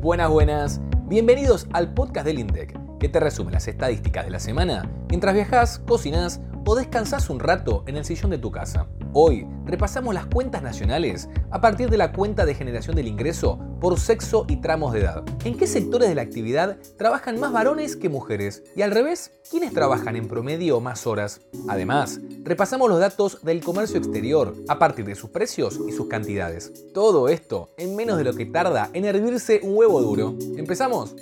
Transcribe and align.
Buenas, 0.00 0.30
buenas. 0.30 0.80
Bienvenidos 1.08 1.66
al 1.74 1.92
podcast 1.92 2.24
del 2.24 2.38
INDEC, 2.38 2.74
que 2.98 3.10
te 3.10 3.20
resume 3.20 3.52
las 3.52 3.68
estadísticas 3.68 4.24
de 4.24 4.30
la 4.30 4.40
semana 4.40 4.90
mientras 5.10 5.34
viajas, 5.34 5.78
cocinas 5.80 6.40
o 6.64 6.74
descansas 6.74 7.28
un 7.28 7.38
rato 7.38 7.84
en 7.86 7.98
el 7.98 8.06
sillón 8.06 8.30
de 8.30 8.38
tu 8.38 8.50
casa. 8.50 8.86
Hoy 9.12 9.46
repasamos 9.66 10.14
las 10.14 10.24
cuentas 10.24 10.62
nacionales 10.62 11.28
a 11.50 11.60
partir 11.60 11.90
de 11.90 11.98
la 11.98 12.12
cuenta 12.12 12.46
de 12.46 12.54
generación 12.54 12.96
del 12.96 13.08
ingreso 13.08 13.58
por 13.80 13.98
sexo 13.98 14.44
y 14.48 14.56
tramos 14.56 14.92
de 14.92 15.00
edad. 15.00 15.24
¿En 15.44 15.56
qué 15.56 15.66
sectores 15.66 16.08
de 16.08 16.14
la 16.14 16.22
actividad 16.22 16.76
trabajan 16.98 17.40
más 17.40 17.52
varones 17.52 17.96
que 17.96 18.08
mujeres? 18.08 18.62
Y 18.76 18.82
al 18.82 18.90
revés, 18.90 19.32
¿quiénes 19.50 19.72
trabajan 19.72 20.16
en 20.16 20.28
promedio 20.28 20.80
más 20.80 21.06
horas? 21.06 21.40
Además, 21.68 22.20
repasamos 22.44 22.88
los 22.88 23.00
datos 23.00 23.42
del 23.42 23.62
comercio 23.62 23.98
exterior 23.98 24.54
a 24.68 24.78
partir 24.78 25.04
de 25.06 25.14
sus 25.14 25.30
precios 25.30 25.80
y 25.88 25.92
sus 25.92 26.06
cantidades. 26.06 26.72
Todo 26.92 27.28
esto 27.28 27.70
en 27.78 27.96
menos 27.96 28.18
de 28.18 28.24
lo 28.24 28.34
que 28.34 28.46
tarda 28.46 28.90
en 28.92 29.04
hervirse 29.04 29.60
un 29.62 29.76
huevo 29.76 30.00
duro. 30.02 30.36
¿Empezamos? 30.56 31.14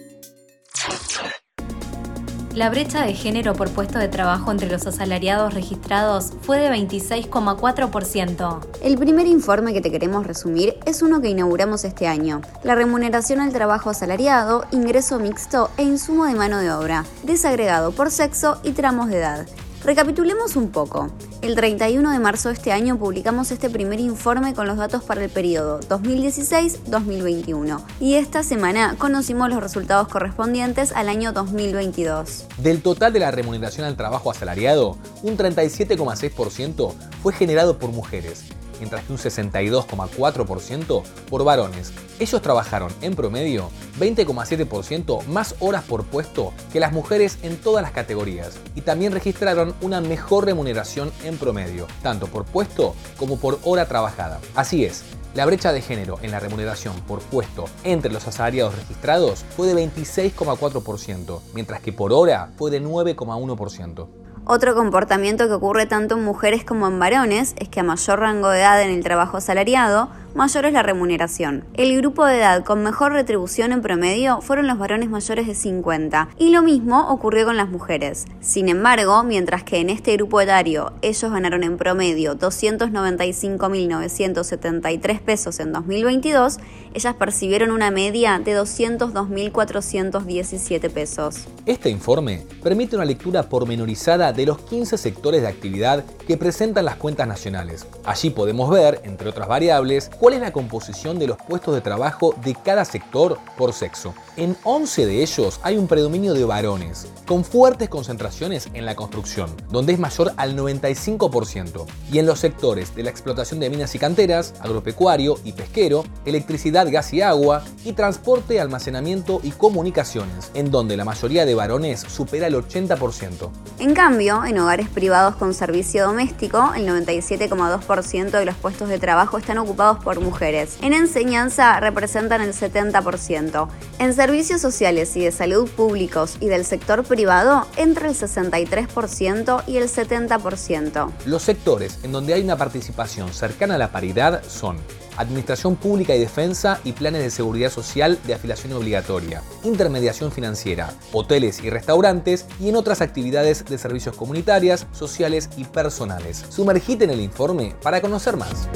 La 2.55 2.71
brecha 2.71 3.05
de 3.05 3.15
género 3.15 3.55
por 3.55 3.71
puesto 3.71 3.99
de 3.99 4.09
trabajo 4.09 4.51
entre 4.51 4.71
los 4.71 4.87
asalariados 4.87 5.55
registrados 5.55 6.33
fue 6.43 6.59
de 6.59 6.71
26,4%. 6.71 8.61
El 8.83 8.99
primer 8.99 9.27
informe 9.27 9.73
que 9.73 9.81
te 9.81 9.91
queremos 9.91 10.27
resumir 10.27 10.77
es 10.87 11.03
uno 11.03 11.21
que 11.21 11.29
inauguramos 11.29 11.85
este 11.85 12.09
año. 12.09 12.41
La 12.65 12.75
remuneración 12.75 13.41
al 13.41 13.53
trabajo 13.53 13.91
asalariado, 13.91 14.65
ingreso 14.73 15.21
mixto 15.21 15.71
e 15.77 15.83
insumo 15.83 16.25
de 16.25 16.35
mano 16.35 16.59
de 16.59 16.73
obra, 16.73 17.05
desagregado 17.23 17.93
por 17.93 18.11
sexo 18.11 18.59
y 18.65 18.73
tramos 18.73 19.09
de 19.09 19.19
edad. 19.19 19.47
Recapitulemos 19.89 20.55
un 20.57 20.69
poco. 20.69 21.11
El 21.41 21.55
31 21.55 22.11
de 22.11 22.19
marzo 22.19 22.51
de 22.51 22.57
este 22.57 22.73
año 22.73 22.99
publicamos 22.99 23.51
este 23.51 23.71
primer 23.71 24.01
informe 24.01 24.53
con 24.53 24.67
los 24.67 24.77
datos 24.77 25.03
para 25.03 25.25
el 25.25 25.31
periodo 25.31 25.81
2016-2021 25.81 27.83
y 27.99 28.17
esta 28.17 28.43
semana 28.43 28.97
conocimos 28.99 29.49
los 29.49 29.63
resultados 29.63 30.09
correspondientes 30.09 30.93
al 30.93 31.09
año 31.09 31.33
2022. 31.33 32.45
Del 32.59 32.83
total 32.83 33.15
de 33.15 33.21
la 33.21 33.31
remuneración 33.31 33.87
al 33.87 33.97
trabajo 33.97 34.31
asalariado, 34.31 34.99
un 35.23 35.39
37,6% 35.39 36.93
fue 37.23 37.33
generado 37.33 37.79
por 37.79 37.91
mujeres 37.91 38.45
mientras 38.79 39.05
que 39.05 39.13
un 39.13 39.19
62,4% 39.19 41.03
por 41.29 41.45
varones. 41.45 41.93
Ellos 42.19 42.43
trabajaron 42.43 42.93
en 43.01 43.15
promedio 43.15 43.71
20,7% 43.99 45.25
más 45.27 45.55
horas 45.61 45.85
por 45.85 46.05
puesto 46.05 46.53
que 46.73 46.81
las 46.81 46.93
mujeres 46.93 47.39
en 47.43 47.57
todas 47.57 47.83
las 47.83 47.93
categorías 47.93 48.59
y 48.75 48.81
también 48.81 49.13
registraron 49.13 49.75
una 49.81 50.01
mejor 50.01 50.45
remuneración 50.45 51.13
en 51.25 51.39
promedio, 51.39 51.87
tanto 52.03 52.27
por 52.27 52.45
puesto 52.45 52.95
como 53.17 53.39
por 53.39 53.59
hora 53.65 53.87
trabajada. 53.87 54.41
Así 54.55 54.85
es, 54.85 55.05
la 55.35 55.47
brecha 55.47 55.73
de 55.73 55.83
género 55.83 56.19
en 56.23 56.31
la 56.31 56.41
remuneración 56.41 56.95
por 57.07 57.21
puesto 57.21 57.67
entre 57.85 58.13
los 58.13 58.27
asalariados 58.27 58.75
registrados 58.75 59.45
fue 59.57 59.67
de 59.69 59.87
26,4%, 59.87 61.41
mientras 61.55 61.81
que 61.81 61.93
por 61.93 62.13
hora 62.13 62.51
fue 62.57 62.71
de 62.71 62.83
9,1%. 62.83 64.09
Otro 64.51 64.75
comportamiento 64.75 65.47
que 65.47 65.53
ocurre 65.53 65.85
tanto 65.85 66.15
en 66.15 66.25
mujeres 66.25 66.65
como 66.65 66.87
en 66.87 66.99
varones 66.99 67.55
es 67.59 67.69
que 67.69 67.81
a 67.81 67.83
mayor 67.83 68.21
rango 68.21 68.49
de 68.49 68.61
edad 68.61 68.81
en 68.81 68.89
el 68.89 69.05
trabajo 69.05 69.37
asalariado, 69.37 70.09
mayor 70.39 70.65
es 70.67 70.73
la 70.73 70.85
remuneración. 70.85 71.65
El 71.75 71.97
grupo 71.97 72.25
de 72.25 72.39
edad 72.39 72.65
con 72.65 72.85
mejor 72.85 73.11
retribución 73.11 73.73
en 73.73 73.83
promedio 73.83 74.41
fueron 74.41 74.69
los 74.69 74.79
varones 74.79 75.11
mayores 75.11 75.49
de 75.49 75.57
50, 75.57 76.29
y 76.39 76.51
lo 76.51 76.63
mismo 76.63 77.11
ocurrió 77.11 77.47
con 77.47 77.57
las 77.57 77.71
mujeres. 77.71 78.27
Sin 78.39 78.69
embargo, 78.69 79.25
mientras 79.25 79.65
que 79.65 79.79
en 79.79 79.91
este 79.91 80.13
grupo 80.13 80.41
etario 80.41 80.93
ellos 81.03 81.33
ganaron 81.33 81.65
en 81.65 81.77
promedio 81.77 82.39
295.973 82.39 85.21
pesos 85.21 85.59
en 85.59 85.73
2022, 85.73 86.59
ellas 86.95 87.17
percibieron 87.17 87.73
una 87.73 87.91
media 87.91 88.39
de 88.39 88.57
202.417 88.57 90.89
pesos. 90.89 91.49
Este 91.67 91.91
informe 91.91 92.47
permite 92.63 92.95
una 92.95 93.05
lectura 93.05 93.43
pormenorizada 93.43 94.33
de 94.33 94.47
los 94.47 94.59
15 94.59 94.99
sectores 94.99 95.43
de 95.43 95.49
actividad 95.49 96.05
que 96.29 96.37
presentan 96.37 96.85
las 96.85 96.95
cuentas 96.95 97.27
nacionales. 97.27 97.89
Allí 98.05 98.31
podemos 98.31 98.71
ver, 98.71 99.01
entre 99.03 99.29
otras 99.29 99.49
variables, 99.49 100.13
cuál 100.21 100.28
es 100.33 100.41
la 100.41 100.53
composición 100.53 101.19
de 101.19 101.27
los 101.27 101.37
puestos 101.37 101.75
de 101.75 101.81
trabajo 101.81 102.35
de 102.45 102.55
cada 102.55 102.85
sector 102.85 103.39
por 103.57 103.73
sexo. 103.73 104.15
En 104.37 104.57
11 104.65 105.07
de 105.07 105.23
ellos 105.23 105.61
hay 105.63 105.77
un 105.77 105.89
predominio 105.89 106.35
de 106.35 106.45
varones, 106.45 107.07
con 107.27 107.45
fuertes 107.45 107.89
concentraciones 107.89 108.69
en 108.75 108.87
la 108.87 108.95
construcción, 108.95 109.51
donde 109.71 109.93
es 109.93 109.99
mayor 109.99 110.33
al 110.37 110.57
95%, 110.57 111.87
y 112.11 112.19
en 112.19 112.27
los 112.27 112.39
sectores 112.41 112.95
de 112.95 113.03
la 113.03 113.11
explotación 113.11 113.61
de 113.61 113.71
minas 113.71 113.95
y 113.95 113.99
canteras, 113.99 114.55
agropecuario 114.61 115.39
y 115.45 115.53
pesquero, 115.53 116.05
electricidad, 116.25 116.91
gas 116.91 117.13
y 117.13 117.23
agua, 117.23 117.63
y 117.85 117.93
transporte, 117.93 118.61
almacenamiento 118.61 119.41
y 119.43 119.51
comunicaciones, 119.51 120.51
en 120.55 120.71
donde 120.71 120.97
la 120.97 121.05
mayoría 121.05 121.45
de 121.45 121.55
varones 121.55 122.01
supera 122.01 122.47
el 122.47 122.55
80%. 122.55 123.51
En 123.79 123.95
cambio, 123.95 124.45
en 124.45 124.59
hogares 124.59 124.89
privados 124.89 125.37
con 125.37 125.55
servicio 125.55 126.07
doméstico, 126.07 126.73
el 126.75 126.87
97,2% 126.87 128.31
de 128.31 128.45
los 128.45 128.55
puestos 128.57 128.89
de 128.89 128.99
trabajo 128.99 129.39
están 129.39 129.59
ocupados 129.59 130.03
por 130.03 130.08
mujeres. 130.17 130.79
En 130.83 130.95
enseñanza 130.95 131.79
representan 131.81 132.41
el 132.41 132.55
70%. 132.55 133.69
En 133.99 134.15
servicios 134.15 134.61
sociales 134.61 135.17
y 135.17 135.25
de 135.25 135.33
salud 135.33 135.69
públicos 135.69 136.37
y 136.41 136.49
del 136.49 136.65
sector 136.65 137.05
privado 137.05 137.67
entre 137.77 138.09
el 138.09 138.15
63% 138.15 139.63
y 139.67 139.77
el 139.77 139.89
70%. 139.89 141.13
Los 141.27 141.43
sectores 141.43 141.99
en 142.03 142.13
donde 142.13 142.35
hay 142.35 142.43
una 142.43 142.57
participación 142.57 143.33
cercana 143.33 143.75
a 143.75 143.79
la 143.79 143.93
paridad 143.93 144.43
son 144.45 144.79
Administración 145.19 145.75
Pública 145.77 146.15
y 146.15 146.21
Defensa 146.21 146.81
y 146.85 146.93
planes 146.93 147.23
de 147.23 147.31
seguridad 147.31 147.71
social 147.71 148.19
de 148.25 148.35
afiliación 148.35 148.73
obligatoria, 148.73 149.43
intermediación 149.65 150.31
financiera, 150.31 150.93
hoteles 151.13 151.63
y 151.63 151.71
restaurantes 151.71 152.47
y 152.61 152.69
en 152.69 152.77
otras 152.77 153.01
actividades 153.01 153.65
de 153.65 153.79
servicios 153.79 154.17
comunitarias, 154.17 154.87
sociales 154.93 155.51
y 155.57 155.65
personales. 155.65 156.45
Sumergite 156.49 157.05
en 157.05 157.11
el 157.11 157.21
informe 157.21 157.75
para 157.83 158.01
conocer 158.01 158.37
más. 158.37 158.69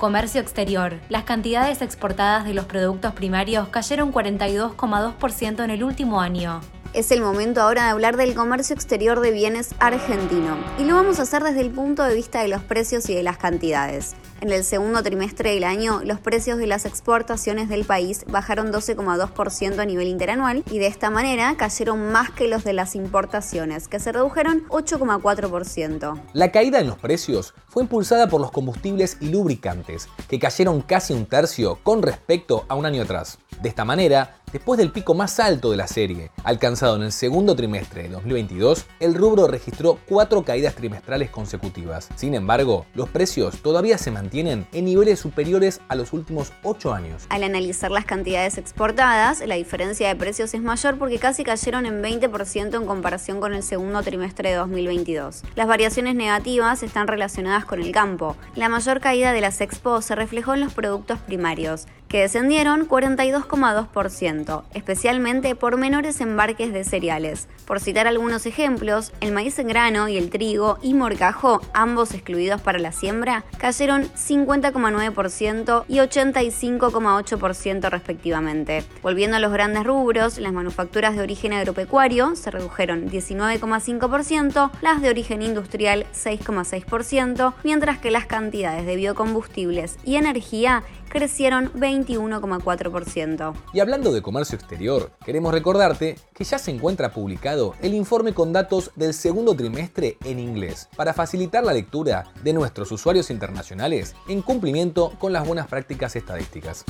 Comercio 0.00 0.40
exterior. 0.40 0.94
Las 1.10 1.24
cantidades 1.24 1.82
exportadas 1.82 2.46
de 2.46 2.54
los 2.54 2.64
productos 2.64 3.12
primarios 3.12 3.68
cayeron 3.68 4.14
42,2% 4.14 5.62
en 5.62 5.68
el 5.68 5.84
último 5.84 6.22
año. 6.22 6.62
Es 6.94 7.10
el 7.10 7.20
momento 7.20 7.60
ahora 7.60 7.84
de 7.84 7.90
hablar 7.90 8.16
del 8.16 8.32
comercio 8.32 8.74
exterior 8.74 9.20
de 9.20 9.30
bienes 9.30 9.74
argentino 9.78 10.56
y 10.78 10.84
lo 10.84 10.94
vamos 10.94 11.18
a 11.18 11.24
hacer 11.24 11.42
desde 11.42 11.60
el 11.60 11.70
punto 11.70 12.02
de 12.02 12.14
vista 12.14 12.40
de 12.40 12.48
los 12.48 12.62
precios 12.62 13.10
y 13.10 13.14
de 13.14 13.22
las 13.22 13.36
cantidades. 13.36 14.14
En 14.40 14.52
el 14.52 14.64
segundo 14.64 15.02
trimestre 15.02 15.52
del 15.52 15.64
año, 15.64 16.00
los 16.02 16.18
precios 16.18 16.56
de 16.56 16.66
las 16.66 16.86
exportaciones 16.86 17.68
del 17.68 17.84
país 17.84 18.24
bajaron 18.26 18.72
12,2% 18.72 19.78
a 19.78 19.84
nivel 19.84 20.08
interanual 20.08 20.64
y 20.70 20.78
de 20.78 20.86
esta 20.86 21.10
manera 21.10 21.54
cayeron 21.58 22.10
más 22.10 22.30
que 22.30 22.48
los 22.48 22.64
de 22.64 22.72
las 22.72 22.94
importaciones, 22.94 23.86
que 23.86 24.00
se 24.00 24.12
redujeron 24.12 24.66
8,4%. 24.68 26.22
La 26.32 26.50
caída 26.52 26.80
en 26.80 26.86
los 26.86 26.96
precios 26.96 27.52
fue 27.68 27.82
impulsada 27.82 28.28
por 28.28 28.40
los 28.40 28.50
combustibles 28.50 29.18
y 29.20 29.28
lubricantes, 29.28 30.08
que 30.26 30.38
cayeron 30.38 30.80
casi 30.80 31.12
un 31.12 31.26
tercio 31.26 31.78
con 31.82 32.00
respecto 32.00 32.64
a 32.68 32.76
un 32.76 32.86
año 32.86 33.02
atrás. 33.02 33.38
De 33.60 33.68
esta 33.68 33.84
manera, 33.84 34.40
Después 34.52 34.78
del 34.78 34.90
pico 34.90 35.14
más 35.14 35.38
alto 35.38 35.70
de 35.70 35.76
la 35.76 35.86
serie, 35.86 36.32
alcanzado 36.42 36.96
en 36.96 37.02
el 37.02 37.12
segundo 37.12 37.54
trimestre 37.54 38.02
de 38.02 38.08
2022, 38.08 38.84
el 38.98 39.14
rubro 39.14 39.46
registró 39.46 40.00
cuatro 40.08 40.42
caídas 40.42 40.74
trimestrales 40.74 41.30
consecutivas. 41.30 42.08
Sin 42.16 42.34
embargo, 42.34 42.84
los 42.94 43.08
precios 43.08 43.62
todavía 43.62 43.96
se 43.96 44.10
mantienen 44.10 44.29
en 44.32 44.84
niveles 44.84 45.18
superiores 45.18 45.80
a 45.88 45.96
los 45.96 46.12
últimos 46.12 46.52
ocho 46.62 46.94
años. 46.94 47.24
Al 47.28 47.42
analizar 47.42 47.90
las 47.90 48.04
cantidades 48.04 48.58
exportadas, 48.58 49.40
la 49.44 49.56
diferencia 49.56 50.08
de 50.08 50.16
precios 50.16 50.54
es 50.54 50.62
mayor 50.62 50.98
porque 50.98 51.18
casi 51.18 51.42
cayeron 51.42 51.84
en 51.84 52.02
20% 52.02 52.76
en 52.76 52.86
comparación 52.86 53.40
con 53.40 53.54
el 53.54 53.62
segundo 53.62 54.02
trimestre 54.02 54.50
de 54.50 54.56
2022. 54.56 55.42
Las 55.56 55.66
variaciones 55.66 56.14
negativas 56.14 56.82
están 56.82 57.08
relacionadas 57.08 57.64
con 57.64 57.82
el 57.82 57.92
campo. 57.92 58.36
La 58.54 58.68
mayor 58.68 59.00
caída 59.00 59.32
de 59.32 59.40
las 59.40 59.60
expo 59.60 60.00
se 60.00 60.14
reflejó 60.14 60.54
en 60.54 60.60
los 60.60 60.74
productos 60.74 61.18
primarios, 61.18 61.86
que 62.10 62.22
descendieron 62.22 62.88
42,2%, 62.88 64.64
especialmente 64.74 65.54
por 65.54 65.76
menores 65.76 66.20
embarques 66.20 66.72
de 66.72 66.82
cereales. 66.82 67.48
Por 67.66 67.78
citar 67.78 68.08
algunos 68.08 68.46
ejemplos, 68.46 69.12
el 69.20 69.30
maíz 69.30 69.60
en 69.60 69.68
grano 69.68 70.08
y 70.08 70.18
el 70.18 70.28
trigo 70.28 70.78
y 70.82 70.92
morcajo, 70.92 71.62
ambos 71.72 72.12
excluidos 72.12 72.60
para 72.60 72.80
la 72.80 72.90
siembra, 72.90 73.44
cayeron 73.58 74.10
50,9% 74.12 75.84
y 75.86 75.98
85,8% 75.98 77.88
respectivamente. 77.88 78.84
Volviendo 79.02 79.36
a 79.36 79.40
los 79.40 79.52
grandes 79.52 79.84
rubros, 79.84 80.38
las 80.38 80.52
manufacturas 80.52 81.14
de 81.14 81.22
origen 81.22 81.52
agropecuario 81.52 82.34
se 82.34 82.50
redujeron 82.50 83.08
19,5%, 83.08 84.72
las 84.82 85.00
de 85.00 85.10
origen 85.10 85.42
industrial 85.42 86.06
6,6%, 86.12 87.54
mientras 87.62 87.98
que 87.98 88.10
las 88.10 88.26
cantidades 88.26 88.84
de 88.84 88.96
biocombustibles 88.96 89.96
y 90.04 90.16
energía 90.16 90.82
crecieron 91.10 91.70
21,4%. 91.74 93.54
Y 93.74 93.80
hablando 93.80 94.12
de 94.12 94.22
comercio 94.22 94.56
exterior, 94.56 95.10
queremos 95.24 95.52
recordarte 95.52 96.16
que 96.32 96.44
ya 96.44 96.58
se 96.58 96.70
encuentra 96.70 97.12
publicado 97.12 97.74
el 97.82 97.92
informe 97.92 98.32
con 98.32 98.54
datos 98.54 98.92
del 98.96 99.12
segundo 99.12 99.54
trimestre 99.54 100.16
en 100.24 100.38
inglés 100.38 100.88
para 100.96 101.12
facilitar 101.12 101.64
la 101.64 101.74
lectura 101.74 102.24
de 102.42 102.54
nuestros 102.54 102.90
usuarios 102.92 103.30
internacionales 103.30 104.14
en 104.28 104.40
cumplimiento 104.40 105.12
con 105.18 105.34
las 105.34 105.46
buenas 105.46 105.66
prácticas 105.66 106.16
estadísticas. 106.16 106.86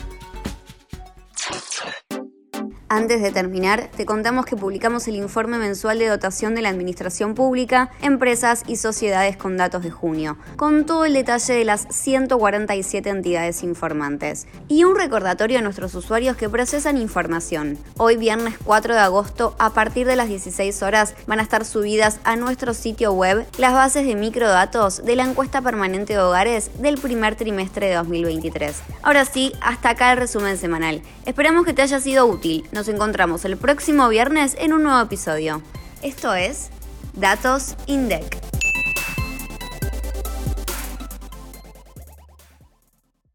Antes 2.93 3.23
de 3.23 3.31
terminar, 3.31 3.89
te 3.97 4.05
contamos 4.05 4.47
que 4.47 4.57
publicamos 4.57 5.07
el 5.07 5.15
informe 5.15 5.59
mensual 5.59 6.01
de 6.01 6.09
dotación 6.09 6.57
de 6.57 6.63
la 6.63 6.71
Administración 6.71 7.37
Pública, 7.37 7.93
Empresas 8.03 8.65
y 8.67 8.79
Sociedades 8.79 9.37
con 9.37 9.57
datos 9.57 9.85
de 9.85 9.93
junio, 9.93 10.37
con 10.57 10.87
todo 10.87 11.05
el 11.05 11.13
detalle 11.13 11.55
de 11.55 11.65
las 11.65 11.87
147 11.89 13.09
entidades 13.09 13.63
informantes. 13.63 14.49
Y 14.67 14.83
un 14.83 14.97
recordatorio 14.97 15.61
a 15.61 15.63
nuestros 15.63 15.95
usuarios 15.95 16.37
que 16.37 16.49
procesan 16.49 16.97
información. 16.97 17.79
Hoy 17.97 18.17
viernes 18.17 18.57
4 18.65 18.95
de 18.95 19.01
agosto, 19.01 19.55
a 19.61 19.73
partir 19.73 20.09
de 20.09 20.17
las 20.17 20.27
16 20.27 20.83
horas, 20.83 21.15
van 21.29 21.39
a 21.39 21.45
estar 21.45 21.65
subidas 21.65 22.19
a 22.25 22.35
nuestro 22.35 22.75
sitio 22.75 23.13
web 23.13 23.47
las 23.57 23.73
bases 23.73 24.05
de 24.05 24.17
microdatos 24.17 25.05
de 25.05 25.15
la 25.15 25.23
encuesta 25.23 25.63
permanente 25.63 26.15
de 26.15 26.19
hogares 26.19 26.73
del 26.83 26.99
primer 26.99 27.37
trimestre 27.37 27.87
de 27.87 27.95
2023. 27.95 28.83
Ahora 29.03 29.25
sí, 29.27 29.53
hasta 29.61 29.91
acá 29.91 30.11
el 30.11 30.19
resumen 30.19 30.59
semanal. 30.59 31.03
Esperamos 31.25 31.65
que 31.65 31.73
te 31.73 31.83
haya 31.83 32.01
sido 32.01 32.27
útil. 32.27 32.65
Nos 32.81 32.89
encontramos 32.89 33.45
el 33.45 33.59
próximo 33.59 34.09
viernes 34.09 34.57
en 34.59 34.73
un 34.73 34.85
nuevo 34.85 35.03
episodio. 35.03 35.61
Esto 36.01 36.33
es 36.33 36.71
Datos 37.13 37.77
INDEC. 37.85 38.50